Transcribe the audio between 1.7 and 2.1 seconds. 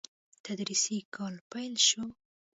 شو.